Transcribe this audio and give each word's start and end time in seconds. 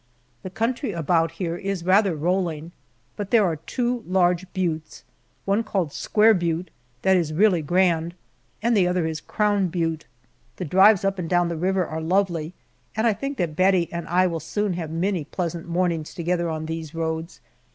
The 0.41 0.49
country 0.49 0.93
about 0.93 1.33
here 1.33 1.55
is 1.55 1.85
rather 1.85 2.15
rolling, 2.15 2.71
but 3.15 3.29
there 3.29 3.45
are 3.45 3.57
two 3.57 4.03
large 4.07 4.51
buttes 4.51 5.03
one 5.45 5.63
called 5.63 5.93
Square 5.93 6.33
Butte 6.39 6.71
that 7.03 7.15
is 7.15 7.33
really 7.33 7.61
grand, 7.61 8.15
and 8.63 8.75
the 8.75 8.87
other 8.87 9.05
is 9.05 9.21
Crown 9.21 9.67
Butte. 9.67 10.05
The 10.55 10.65
drives 10.65 11.05
up 11.05 11.19
and 11.19 11.29
down 11.29 11.49
the 11.49 11.55
river 11.55 11.85
are 11.85 12.01
lovely, 12.01 12.55
and 12.97 13.05
I 13.05 13.13
think 13.13 13.37
that 13.37 13.55
Bettie 13.55 13.93
and 13.93 14.07
I 14.07 14.25
will 14.25 14.39
soon 14.39 14.73
have 14.73 14.89
many 14.89 15.23
pleasant 15.23 15.67
mornings 15.67 16.15
together 16.15 16.49
on 16.49 16.65
these 16.65 16.95
roads. 16.95 17.39